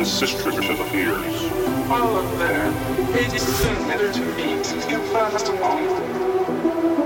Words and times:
The 0.00 0.06
sisters 0.06 0.54
sister 0.54 0.72
appears. 0.80 1.42
All 1.90 2.16
of 2.16 2.38
them. 2.38 2.74
It 3.14 3.34
is 3.34 3.44
better 3.86 4.10
to 4.10 4.20
meet. 4.34 4.66
You 4.90 4.98
fast 5.12 5.48
along. 5.48 6.99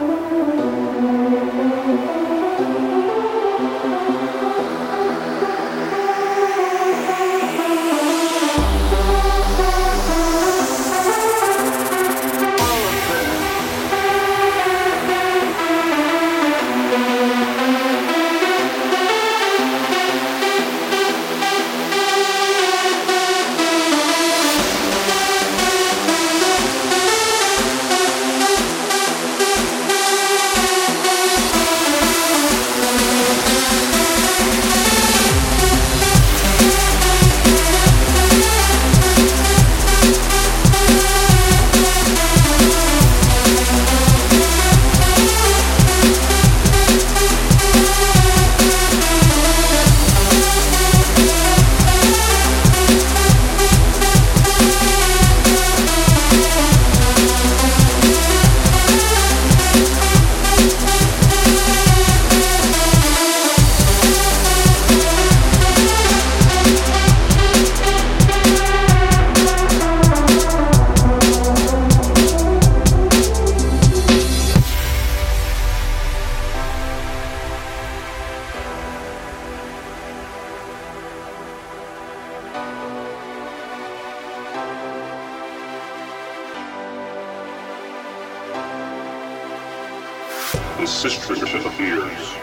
The 90.78 90.86
sister 90.86 91.34
appears. 91.64 92.34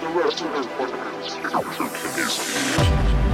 The 0.00 0.08
rest 0.08 0.40
of 0.40 0.54
his 0.54 0.66
ornaments 0.78 1.36
is 2.18 3.27